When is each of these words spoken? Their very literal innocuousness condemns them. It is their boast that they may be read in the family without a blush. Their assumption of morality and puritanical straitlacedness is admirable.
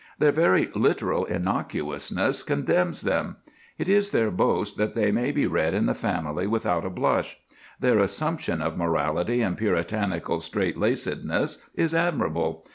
Their 0.17 0.31
very 0.31 0.67
literal 0.73 1.27
innocuousness 1.27 2.41
condemns 2.43 3.01
them. 3.01 3.35
It 3.77 3.87
is 3.87 4.09
their 4.09 4.31
boast 4.31 4.75
that 4.77 4.95
they 4.95 5.11
may 5.11 5.31
be 5.31 5.45
read 5.45 5.75
in 5.75 5.85
the 5.85 5.93
family 5.93 6.47
without 6.47 6.83
a 6.83 6.89
blush. 6.89 7.37
Their 7.79 7.99
assumption 7.99 8.63
of 8.63 8.75
morality 8.79 9.43
and 9.43 9.55
puritanical 9.55 10.39
straitlacedness 10.39 11.69
is 11.75 11.93
admirable. 11.93 12.65